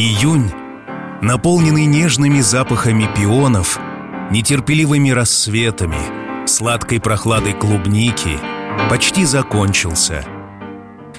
Июнь, 0.00 0.52
наполненный 1.22 1.84
нежными 1.84 2.38
запахами 2.38 3.08
пионов, 3.16 3.80
нетерпеливыми 4.30 5.10
рассветами, 5.10 6.46
сладкой 6.46 7.00
прохладой 7.00 7.54
клубники, 7.54 8.38
почти 8.88 9.24
закончился. 9.24 10.24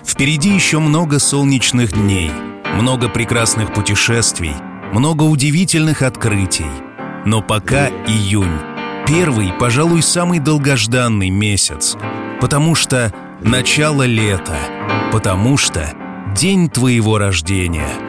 Впереди 0.05 0.53
еще 0.53 0.79
много 0.79 1.19
солнечных 1.19 1.91
дней, 1.91 2.31
много 2.73 3.09
прекрасных 3.09 3.73
путешествий, 3.73 4.53
много 4.93 5.23
удивительных 5.23 6.01
открытий. 6.01 6.71
Но 7.25 7.41
пока 7.41 7.89
июнь— 7.89 8.59
первый, 9.05 9.51
пожалуй, 9.59 10.01
самый 10.01 10.39
долгожданный 10.39 11.31
месяц, 11.31 11.97
потому 12.39 12.75
что 12.75 13.13
начало 13.41 14.03
лета, 14.03 14.57
потому 15.11 15.57
что 15.57 15.93
день 16.33 16.69
твоего 16.69 17.17
рождения— 17.17 17.89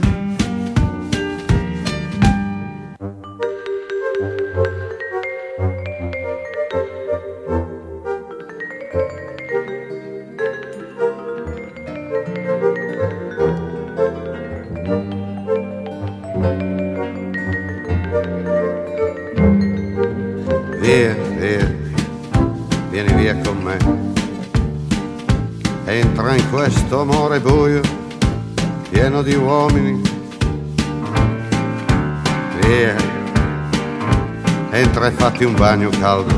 bagno 35.61 35.91
caldo. 35.99 36.33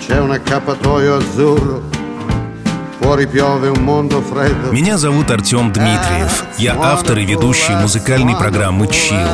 C'è 0.00 0.18
un 0.18 0.32
accappatoio 0.32 1.16
azzurro. 1.16 1.92
Меня 4.72 4.96
зовут 4.96 5.30
Артем 5.30 5.72
Дмитриев. 5.72 6.44
Я 6.58 6.74
автор 6.80 7.18
и 7.18 7.26
ведущий 7.26 7.74
музыкальной 7.74 8.34
программы 8.34 8.88
«Чил». 8.88 9.28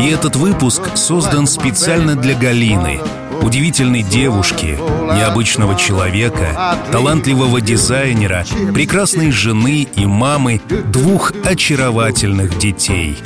И 0.00 0.10
этот 0.10 0.34
выпуск 0.34 0.82
создан 0.96 1.46
специально 1.46 2.16
для 2.16 2.34
Галины— 2.34 3.00
удивительной 3.42 4.02
девушки, 4.02 4.76
необычного 5.14 5.76
человека, 5.76 6.76
талантливого 6.90 7.60
дизайнера, 7.60 8.44
прекрасной 8.74 9.30
жены 9.30 9.86
и 9.94 10.04
мамы 10.04 10.60
двух 10.86 11.32
очаровательных 11.44 12.58
детей. 12.58 13.18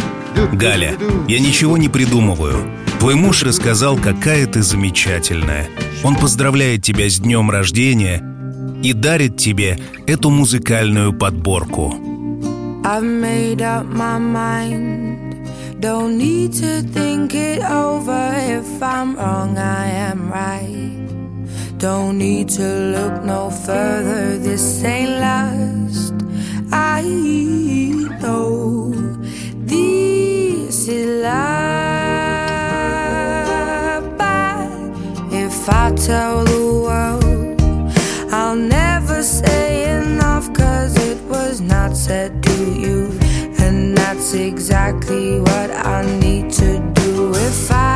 Галя, 0.52 0.94
я 1.26 1.40
ничего 1.40 1.78
не 1.78 1.88
придумываю. 1.88 2.75
Твой 3.06 3.14
муж 3.14 3.44
рассказал, 3.44 3.96
какая 3.96 4.48
ты 4.48 4.62
замечательная. 4.62 5.68
Он 6.02 6.16
поздравляет 6.16 6.82
тебя 6.82 7.08
с 7.08 7.20
днем 7.20 7.52
рождения 7.52 8.20
и 8.82 8.92
дарит 8.92 9.36
тебе 9.36 9.78
эту 10.08 10.28
музыкальную 10.30 11.12
подборку. 11.12 11.94
Don't 21.78 22.18
need 22.18 22.48
to 22.48 22.66
look 22.90 23.24
no 23.24 23.50
further. 23.50 24.36
This 24.42 24.82
ain't 24.82 25.20
last. 25.20 26.12
I 26.72 27.02
know 28.20 28.90
this 29.64 30.88
is 30.88 31.22
life. 31.22 31.65
Tell 36.06 36.44
the 36.44 36.64
world, 36.86 37.60
I'll 38.32 38.54
never 38.54 39.24
say 39.24 39.90
enough, 39.98 40.52
cause 40.54 40.94
it 41.10 41.20
was 41.24 41.60
not 41.60 41.96
said 41.96 42.44
to 42.44 42.56
you. 42.80 43.10
And 43.58 43.98
that's 43.98 44.32
exactly 44.32 45.40
what 45.40 45.70
I 45.72 46.06
need 46.20 46.52
to 46.62 46.78
do. 46.94 47.32
If 47.34 47.72
I 47.72 47.95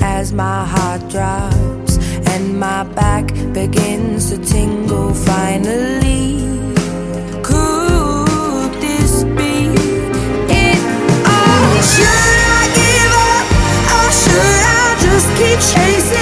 as 0.00 0.32
my 0.32 0.64
heart 0.64 1.02
drops 1.08 1.98
and 2.32 2.58
my 2.58 2.82
back 2.94 3.26
begins 3.52 4.30
to 4.30 4.38
tingle 4.38 5.14
finally. 5.14 6.40
Could 7.42 8.72
this 8.80 9.24
be 9.38 9.54
it 10.64 10.80
all? 11.34 11.82
Should 11.94 12.38
I 12.58 12.62
give 12.80 13.14
up 13.32 13.46
or 13.96 14.08
should 14.22 14.62
I 14.78 14.86
just 15.06 15.28
keep 15.38 15.58
chasing 15.72 16.15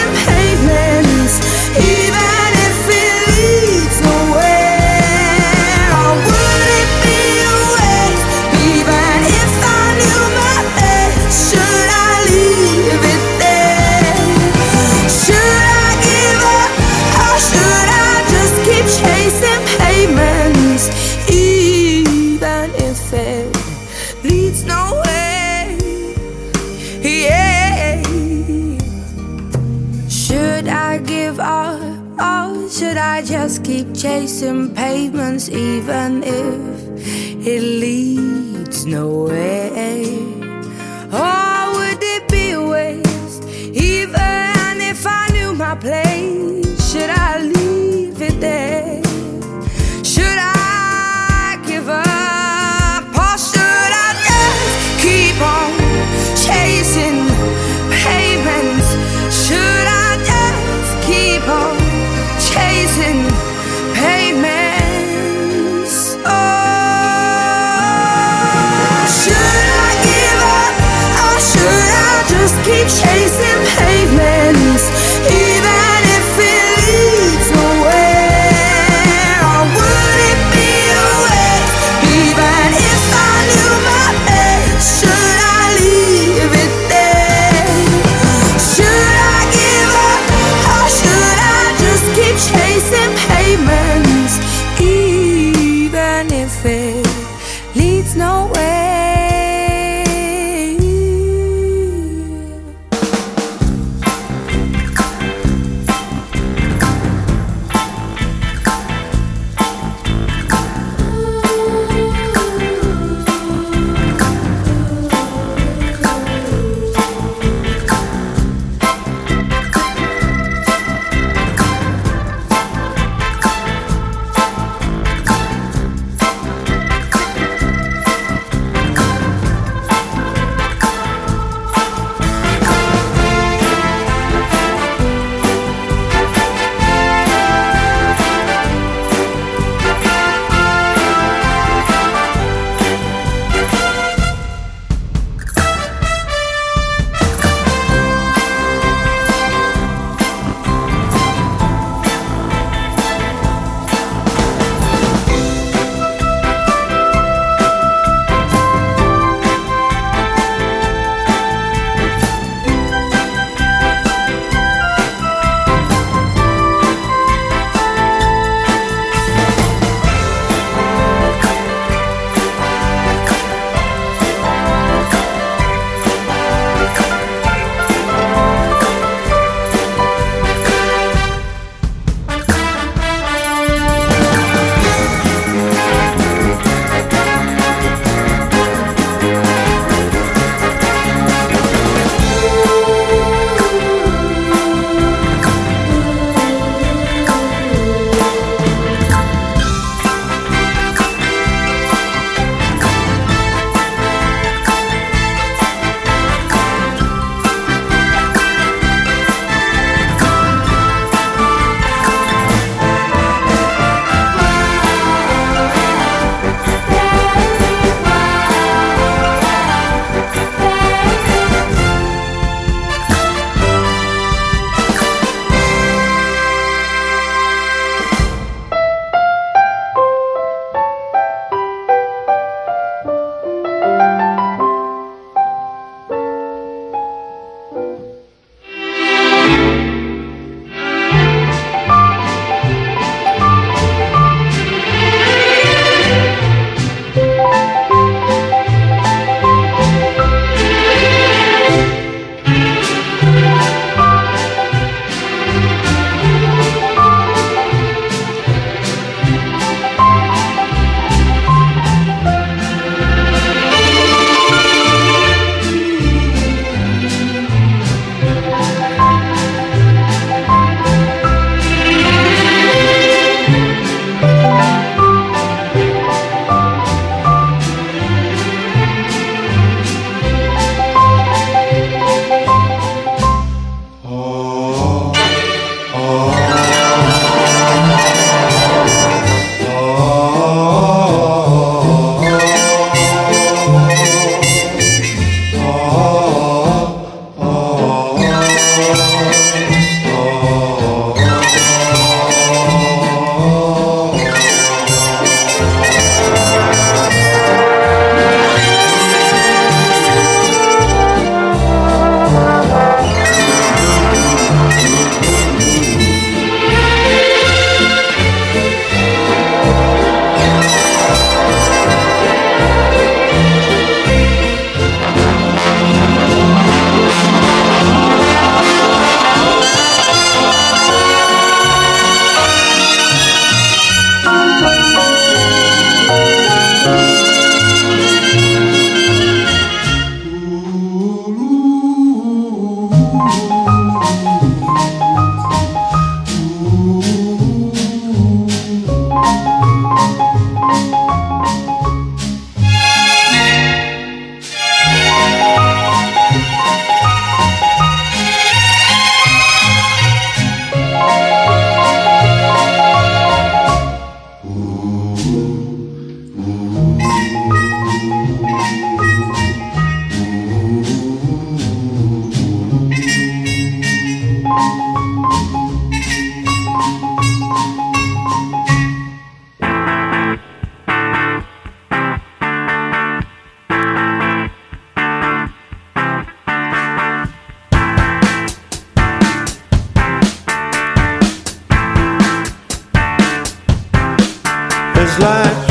is 395.04 395.18
like 395.18 395.63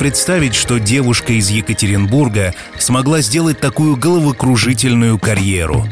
представить, 0.00 0.54
что 0.54 0.80
девушка 0.80 1.34
из 1.34 1.50
Екатеринбурга 1.50 2.54
смогла 2.78 3.20
сделать 3.20 3.60
такую 3.60 3.96
головокружительную 3.96 5.18
карьеру. 5.18 5.86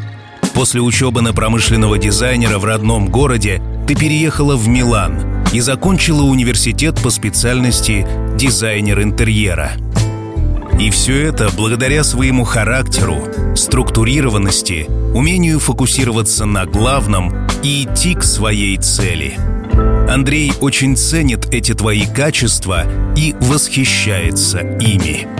После 0.54 0.80
учебы 0.80 1.20
на 1.20 1.34
промышленного 1.34 1.98
дизайнера 1.98 2.58
в 2.58 2.64
родном 2.64 3.10
городе 3.10 3.60
ты 3.86 3.94
переехала 3.94 4.56
в 4.56 4.66
Милан 4.66 5.44
и 5.52 5.60
закончила 5.60 6.22
университет 6.22 6.98
по 7.02 7.10
специальности 7.10 8.06
дизайнер 8.34 9.02
интерьера. 9.02 9.72
И 10.80 10.88
все 10.88 11.26
это 11.26 11.50
благодаря 11.54 12.02
своему 12.02 12.44
характеру, 12.44 13.28
структурированности, 13.54 14.86
умению 15.14 15.60
фокусироваться 15.60 16.46
на 16.46 16.64
главном 16.64 17.46
и 17.62 17.84
идти 17.84 18.14
к 18.14 18.22
своей 18.22 18.78
цели– 18.78 19.38
Андрей 20.08 20.54
очень 20.62 20.96
ценит 20.96 21.52
эти 21.52 21.74
твои 21.74 22.06
качества 22.06 22.84
и 23.16 23.34
восхищается 23.40 24.60
ими. 24.80 25.37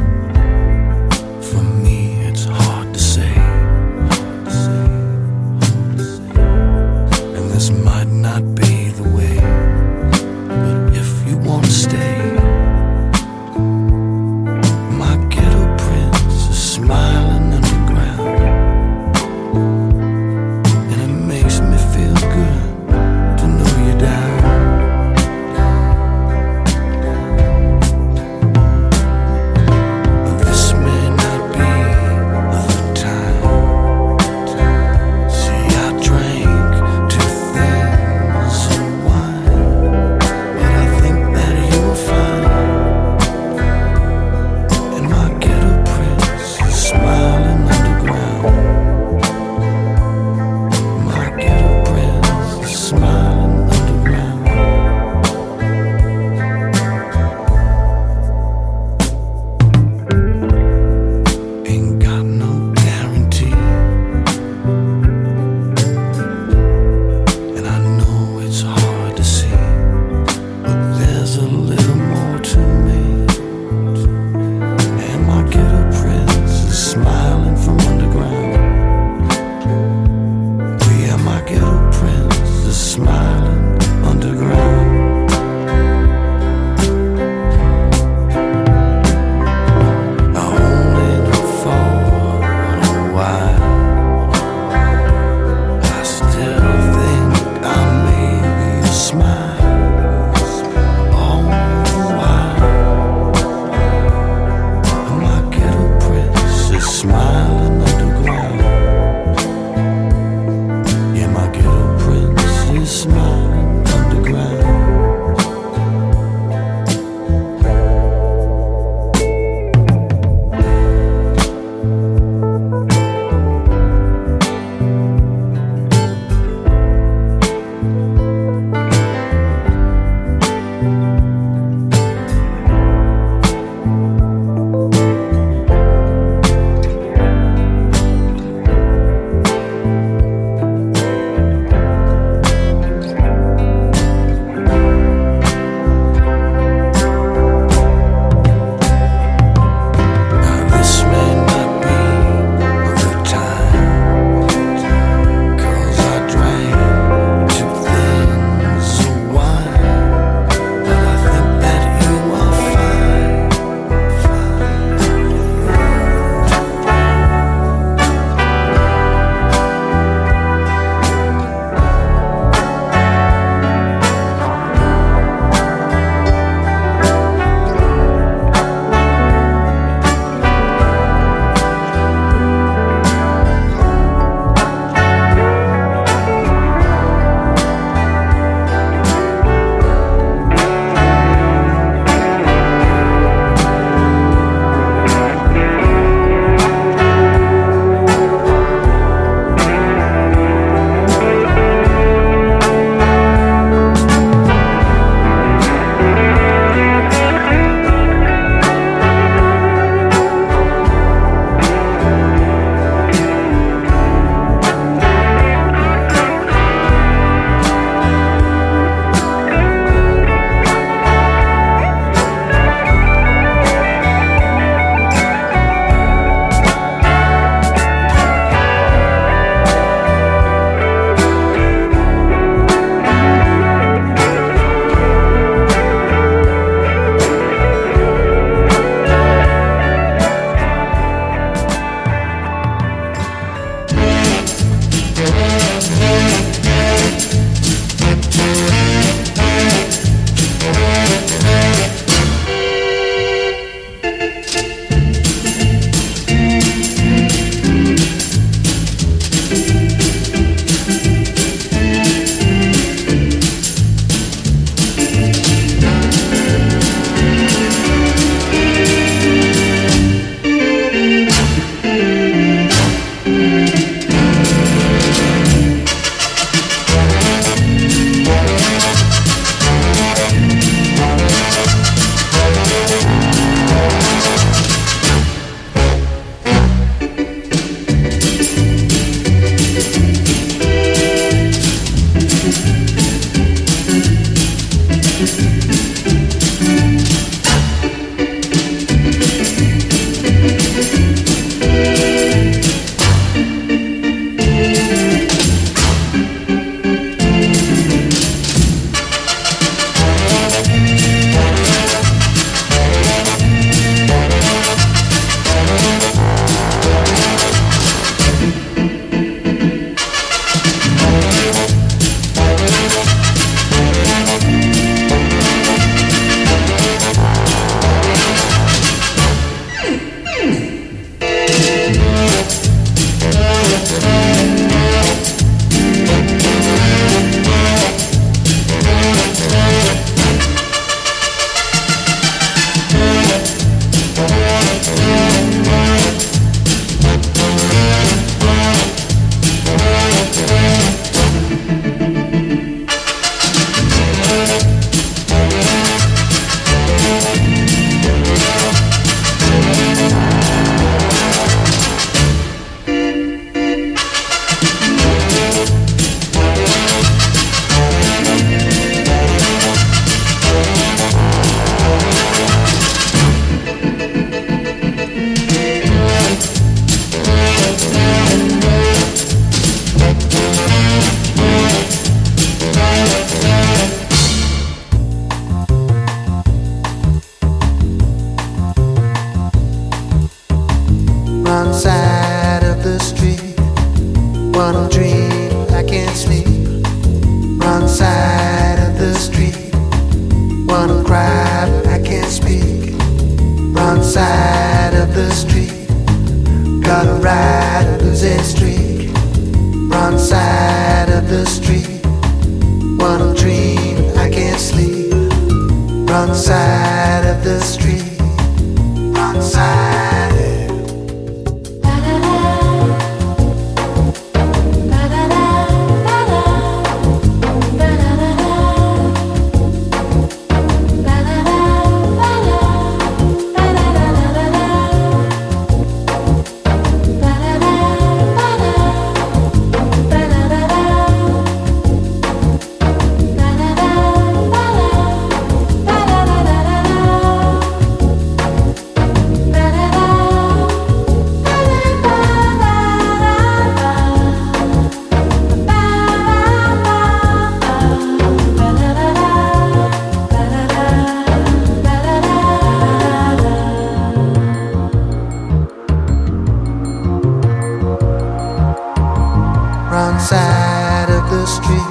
wrong 469.91 470.19
side 470.19 471.09
of 471.11 471.31
the 471.31 471.47
street. 471.47 471.91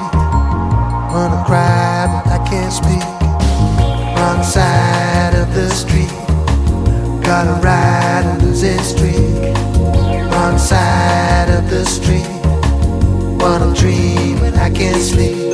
Wanna 1.11 1.43
cry, 1.45 2.07
but 2.13 2.31
I 2.31 2.39
can't 2.49 2.71
speak. 2.71 3.03
Wrong 4.17 4.43
side 4.43 5.33
of 5.35 5.53
the 5.53 5.69
street. 5.69 6.11
Gotta 7.23 7.59
ride 7.61 8.25
a 8.25 8.43
losing 8.43 8.79
streak. 8.79 9.55
Wrong 10.31 10.57
side 10.57 11.49
of 11.49 11.69
the 11.69 11.85
street. 11.85 12.27
Wanna 13.41 13.73
dream, 13.73 14.39
but 14.39 14.55
I 14.55 14.69
can't 14.69 15.01
sleep. 15.01 15.46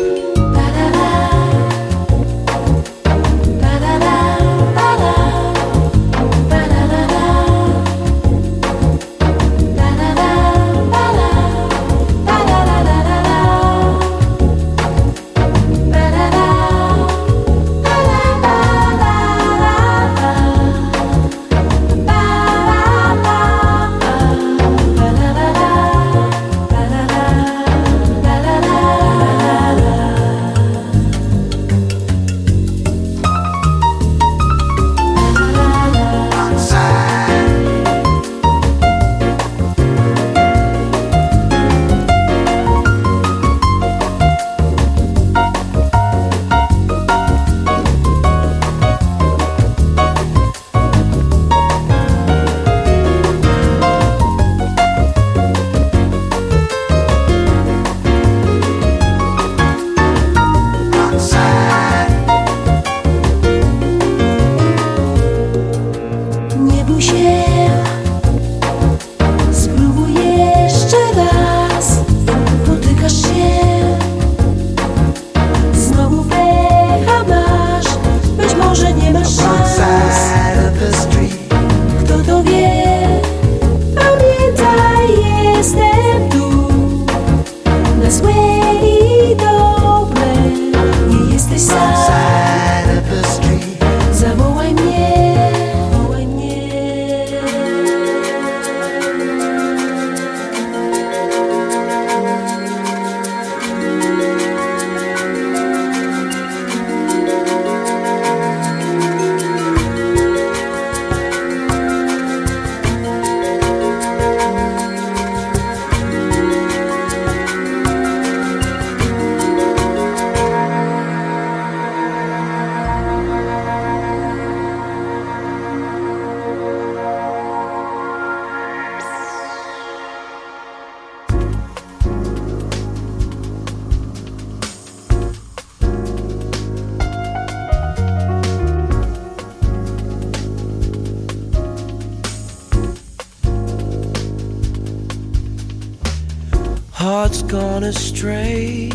stray 148.23 148.87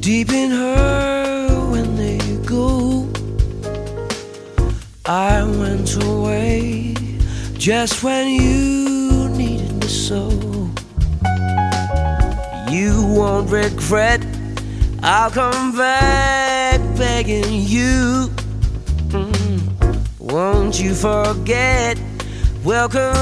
deep 0.00 0.32
in 0.32 0.50
her 0.50 1.70
when 1.70 1.94
they 1.94 2.18
go. 2.44 3.08
I 5.04 5.44
went 5.44 6.02
away 6.02 6.96
just 7.52 8.02
when 8.02 8.26
you 8.26 9.28
needed 9.28 9.72
me 9.80 9.86
so. 9.86 10.20
You 12.68 13.06
won't 13.16 13.48
regret, 13.50 14.26
I'll 15.00 15.30
come 15.30 15.76
back 15.76 16.80
begging 16.98 17.52
you. 17.52 18.28
Mm. 19.14 19.60
Won't 20.18 20.80
you 20.80 20.92
forget? 20.96 22.00
Welcome. 22.64 23.15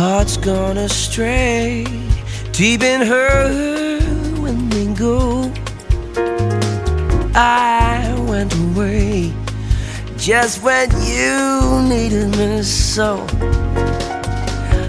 Heart's 0.00 0.38
gone 0.38 0.78
astray. 0.78 1.84
Deep 2.52 2.82
in 2.82 3.02
her 3.02 4.00
when 4.40 4.58
we 4.70 4.86
go. 4.94 5.52
I 7.34 8.16
went 8.26 8.52
away 8.66 9.30
just 10.16 10.62
when 10.62 10.88
you 11.04 11.82
needed 11.86 12.30
me 12.38 12.62
so. 12.62 13.26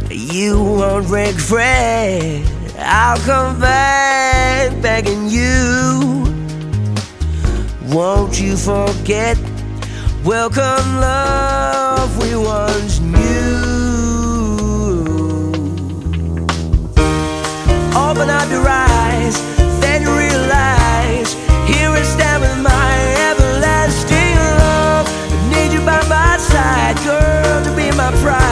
You 0.09 0.63
won't 0.79 1.09
regret. 1.09 2.47
I'll 2.79 3.19
come 3.31 3.59
back 3.59 4.81
begging 4.81 5.27
you. 5.27 6.23
Won't 7.93 8.39
you 8.39 8.55
forget? 8.55 9.37
Welcome, 10.23 10.87
love, 11.01 12.11
we 12.21 12.37
once 12.37 12.90
Open 18.11 18.29
up 18.29 18.49
your 18.49 18.67
eyes, 18.67 19.39
then 19.79 20.01
realize. 20.03 21.33
Here 21.65 21.89
I 21.89 22.03
stand 22.03 22.41
with 22.41 22.57
my 22.61 22.93
everlasting 23.29 24.35
love. 24.59 25.07
Need 25.49 25.71
you 25.71 25.79
by 25.85 26.05
my 26.09 26.35
side, 26.37 26.97
girl, 27.05 27.63
to 27.63 27.73
be 27.73 27.89
my 27.95 28.11
pride. 28.21 28.50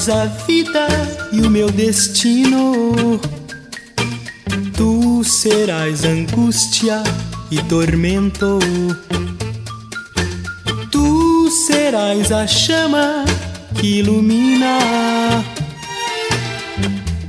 Serás 0.00 0.08
a 0.08 0.24
vida 0.46 0.88
e 1.30 1.42
o 1.42 1.50
meu 1.50 1.70
destino. 1.70 3.20
Tu 4.74 5.22
serás 5.24 6.04
angústia 6.04 7.02
e 7.50 7.62
tormento. 7.64 8.58
Tu 10.90 11.50
serás 11.50 12.32
a 12.32 12.46
chama 12.46 13.24
que 13.78 13.98
ilumina 13.98 14.78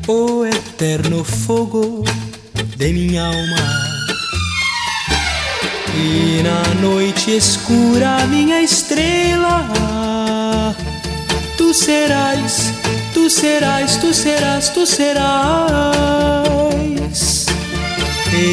o 0.07 0.45
eterno 0.45 1.23
fogo 1.23 2.05
de 2.77 2.93
minha 2.93 3.25
alma. 3.25 3.81
E 5.97 6.41
na 6.41 6.81
noite 6.81 7.35
escura, 7.35 8.25
minha 8.27 8.61
estrela, 8.61 9.67
tu 11.71 11.77
serás, 11.77 12.73
tu 13.13 13.29
serás, 13.29 13.97
tu 13.97 14.13
serás, 14.13 14.73
tu 14.73 14.85
serás. 14.85 15.15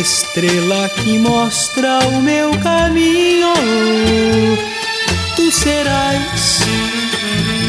Estrela 0.00 0.88
que 0.90 1.18
mostra 1.18 1.98
o 2.06 2.22
meu 2.22 2.50
caminho, 2.62 3.54
tu 5.34 5.50
serás, 5.50 6.60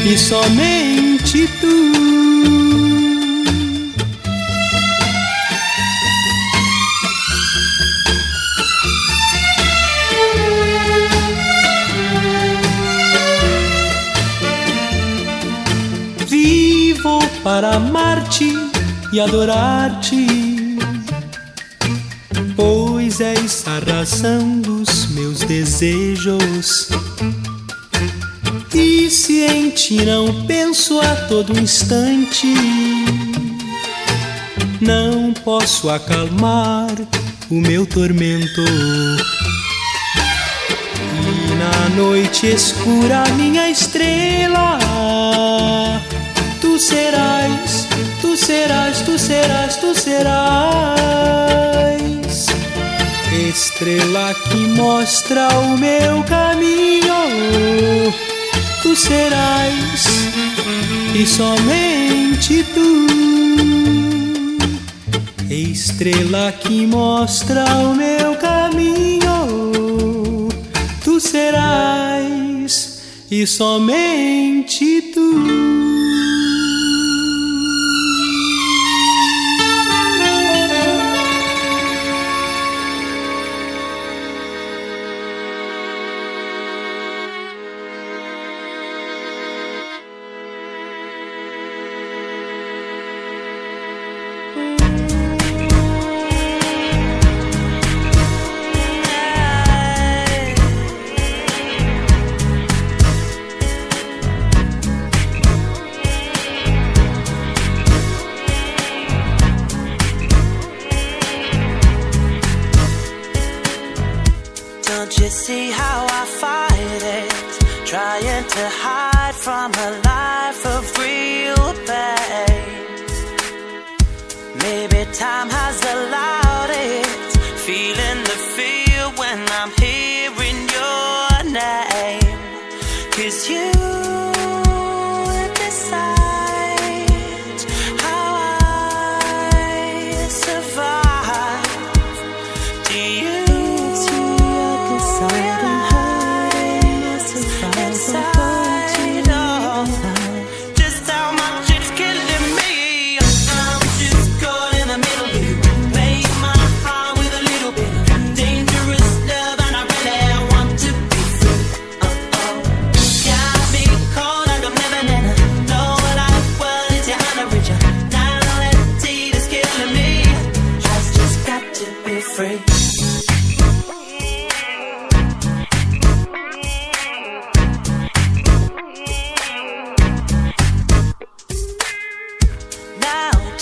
e 0.06 0.16
somente 0.16 1.48
tu. 1.60 2.89
Para 17.60 17.74
amar-te 17.74 18.54
e 19.12 19.20
adorar-te, 19.20 20.78
pois 22.56 23.20
és 23.20 23.64
a 23.66 23.78
razão 23.80 24.60
dos 24.60 25.10
meus 25.10 25.40
desejos. 25.40 26.88
E 28.74 29.10
se 29.10 29.44
em 29.44 29.68
ti 29.68 30.02
não 30.06 30.46
penso 30.46 31.00
a 31.00 31.14
todo 31.28 31.52
instante, 31.60 32.46
não 34.80 35.34
posso 35.44 35.90
acalmar 35.90 36.88
o 37.50 37.56
meu 37.56 37.84
tormento. 37.84 38.62
E 41.28 41.54
na 41.56 41.90
noite 41.94 42.46
escura, 42.46 43.22
minha 43.36 43.68
estrela, 43.68 44.78
serás, 46.80 47.86
tu 48.22 48.36
serás, 48.36 49.02
tu 49.02 49.18
serás, 49.18 49.76
tu 49.76 49.94
serás. 49.94 51.20
Estrela 53.48 54.34
que 54.34 54.56
mostra 54.56 55.48
o 55.58 55.76
meu 55.76 56.22
caminho, 56.24 57.14
tu 58.82 58.96
serás, 58.96 60.06
e 61.14 61.26
somente 61.26 62.64
tu. 62.74 63.06
Estrela 65.50 66.52
que 66.52 66.86
mostra 66.86 67.64
o 67.78 67.94
meu 67.94 68.36
caminho, 68.36 69.38
tu 71.04 71.20
serás, 71.20 73.02
e 73.30 73.46
somente 73.46 75.02
tu. 75.12 75.79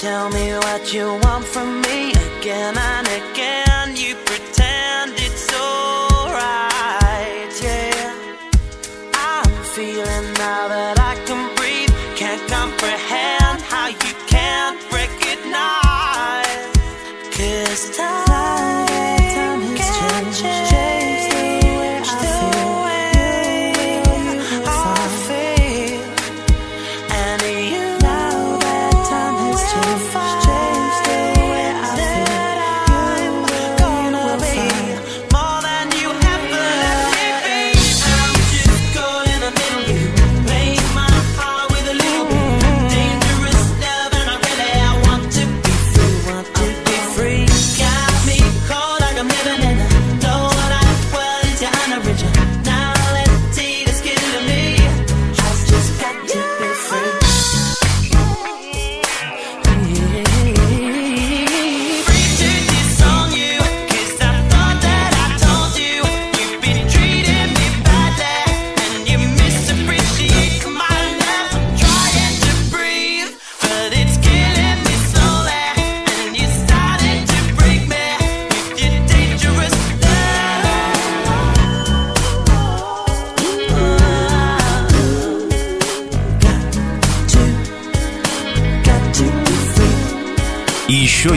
Tell 0.01 0.31
me 0.31 0.53
what 0.53 0.95
you 0.95 1.19
want 1.25 1.45
from 1.45 1.81
me 1.81 2.13
again. 2.13 2.79
I 2.79 2.98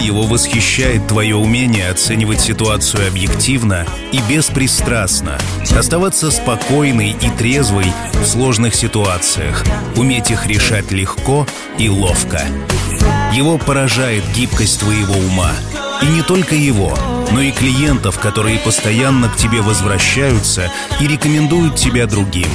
его 0.01 0.23
восхищает 0.23 1.07
твое 1.07 1.35
умение 1.35 1.89
оценивать 1.89 2.41
ситуацию 2.41 3.07
объективно 3.07 3.85
и 4.11 4.19
беспристрастно, 4.29 5.37
оставаться 5.77 6.31
спокойной 6.31 7.11
и 7.11 7.29
трезвой 7.37 7.85
в 8.13 8.25
сложных 8.25 8.75
ситуациях, 8.75 9.63
уметь 9.95 10.31
их 10.31 10.47
решать 10.47 10.91
легко 10.91 11.47
и 11.77 11.87
ловко. 11.87 12.41
Его 13.33 13.57
поражает 13.57 14.23
гибкость 14.35 14.79
твоего 14.79 15.13
ума. 15.13 15.51
И 16.01 16.05
не 16.05 16.23
только 16.23 16.55
его, 16.55 16.97
но 17.31 17.41
и 17.41 17.51
клиентов, 17.51 18.19
которые 18.19 18.59
постоянно 18.59 19.29
к 19.29 19.37
тебе 19.37 19.61
возвращаются 19.61 20.71
и 20.99 21.07
рекомендуют 21.07 21.75
тебя 21.75 22.07
другим. 22.07 22.49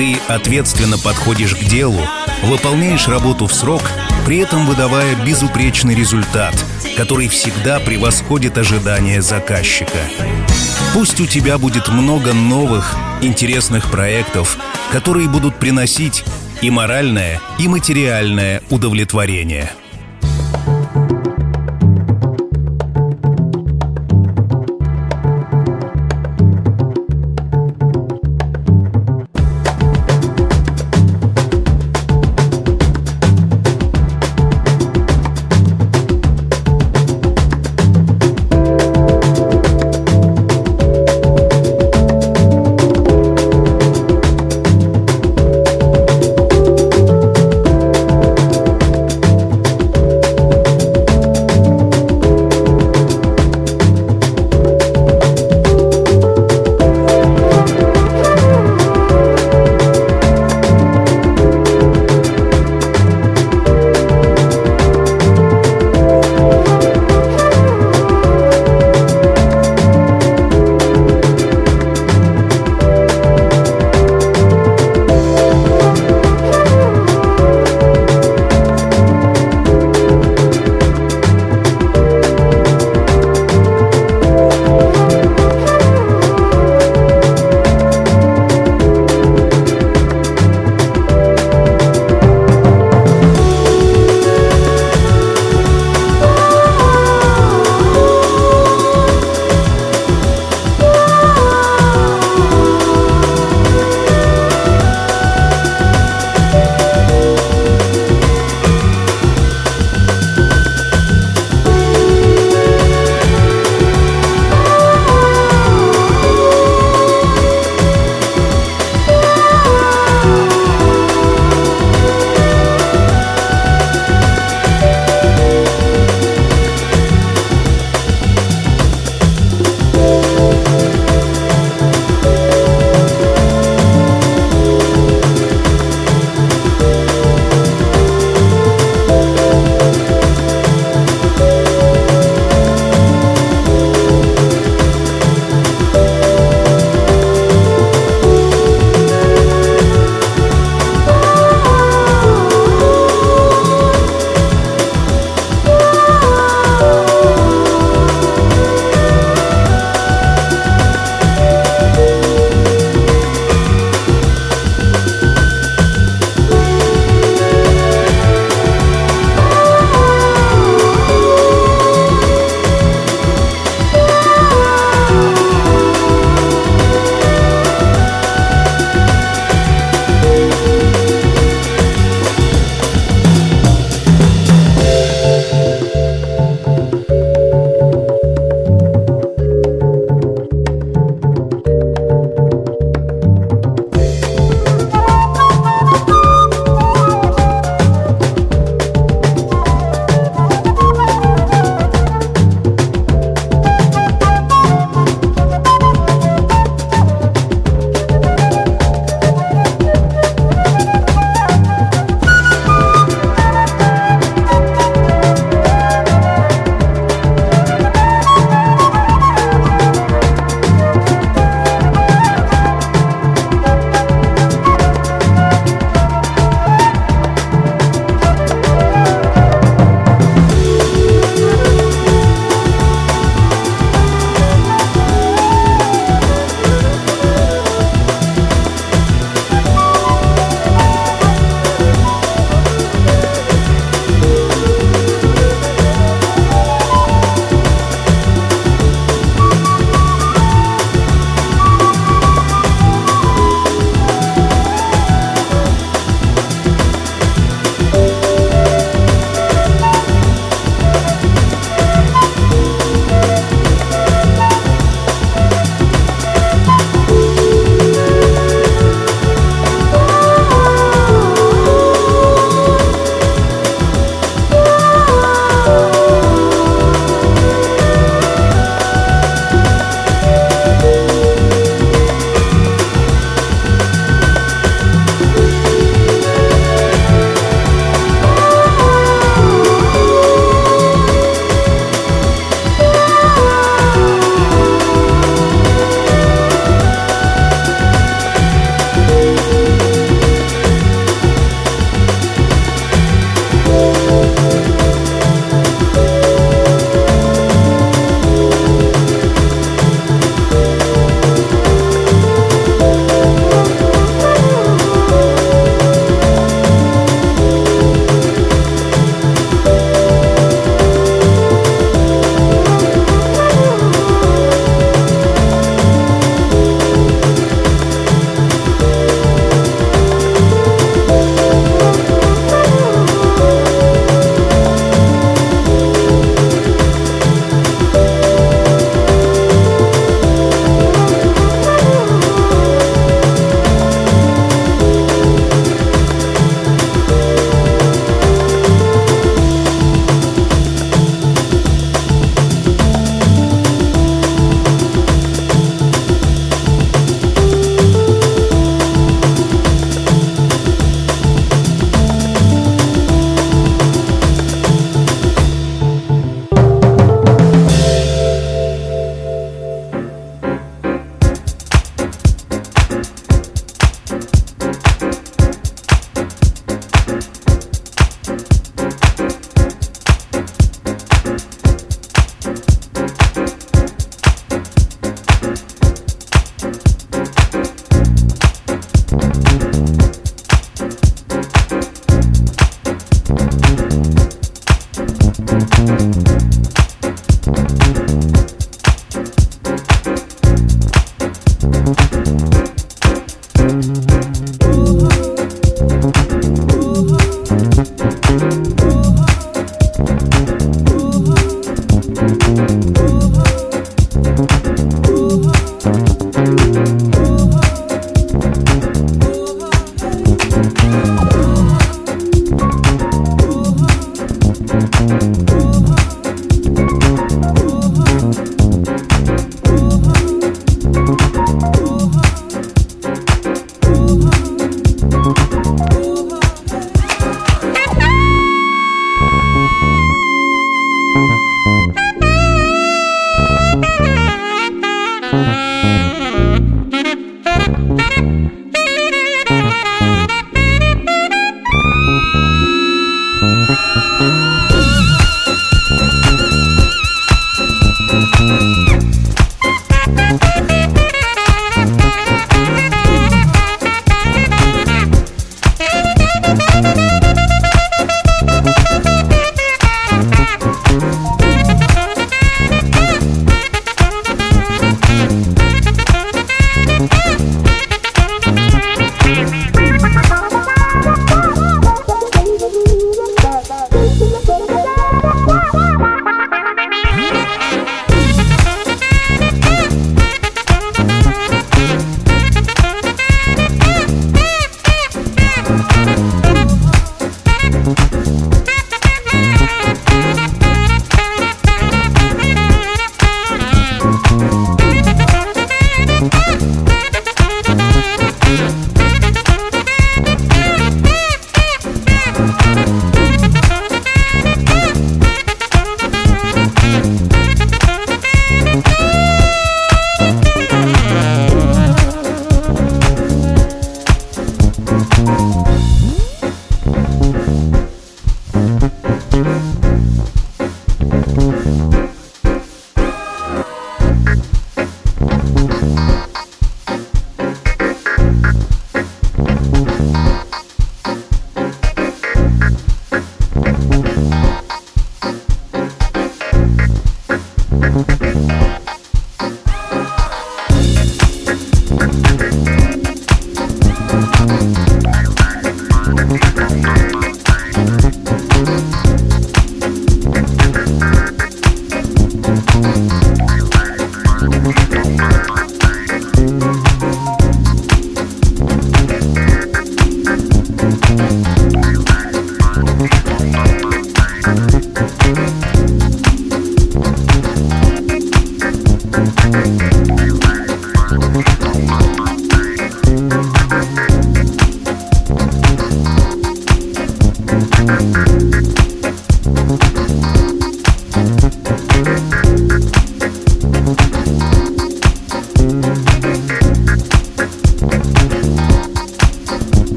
Ты 0.00 0.16
ответственно 0.28 0.96
подходишь 0.96 1.54
к 1.54 1.62
делу, 1.62 2.00
выполняешь 2.44 3.06
работу 3.06 3.46
в 3.46 3.52
срок, 3.52 3.82
при 4.24 4.38
этом 4.38 4.64
выдавая 4.64 5.14
безупречный 5.26 5.94
результат, 5.94 6.54
который 6.96 7.28
всегда 7.28 7.78
превосходит 7.80 8.56
ожидания 8.56 9.20
заказчика. 9.20 9.98
Пусть 10.94 11.20
у 11.20 11.26
тебя 11.26 11.58
будет 11.58 11.88
много 11.88 12.32
новых, 12.32 12.96
интересных 13.20 13.90
проектов, 13.90 14.56
которые 14.90 15.28
будут 15.28 15.56
приносить 15.56 16.24
и 16.62 16.70
моральное, 16.70 17.38
и 17.58 17.68
материальное 17.68 18.62
удовлетворение– 18.70 19.70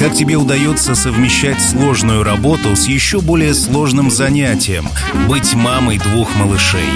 Как 0.00 0.14
тебе 0.14 0.36
удается 0.36 0.94
совмещать 0.94 1.60
сложную 1.60 2.22
работу 2.22 2.74
с 2.74 2.88
еще 2.88 3.20
более 3.20 3.52
сложным 3.52 4.10
занятием— 4.10 4.88
быть 5.28 5.52
мамой 5.52 5.98
двух 5.98 6.34
малышей. 6.36 6.88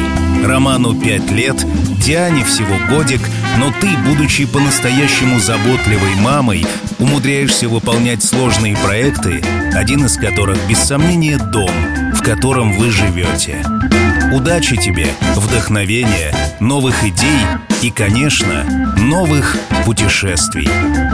Роману 0.42 0.98
пять 0.98 1.30
лет, 1.30 1.54
Диане 2.02 2.46
всего 2.46 2.74
годик, 2.88 3.20
но 3.58 3.70
ты, 3.78 3.88
будучи 4.08 4.46
по-настоящему 4.46 5.38
заботливой 5.38 6.14
мамой, 6.16 6.64
умудряешься 6.98 7.68
выполнять 7.68 8.24
сложные 8.24 8.74
проекты, 8.74 9.42
один 9.74 10.06
из 10.06 10.16
которых, 10.16 10.56
без 10.66 10.78
сомнения, 10.78 11.36
дом, 11.36 11.70
в 12.14 12.22
котором 12.22 12.72
вы 12.78 12.90
живете. 12.90 13.62
Удачи 14.32 14.78
тебе, 14.78 15.08
вдохновения, 15.36 16.34
новых 16.58 17.04
идей 17.04 17.42
и, 17.84 17.90
конечно, 17.90 18.64
новых 18.96 19.58
путешествий. 19.84 20.66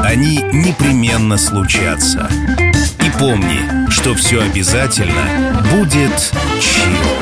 Они 0.05 0.37
непременно 0.53 1.37
случатся. 1.37 2.31
И 3.05 3.11
помни, 3.19 3.91
что 3.91 4.15
все 4.15 4.41
обязательно 4.41 5.67
будет 5.73 6.33
чил. 6.61 7.20